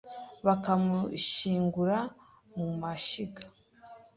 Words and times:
Bakamushyingura 0.45 1.97
mu 2.55 2.67
mashyiga 2.81 3.43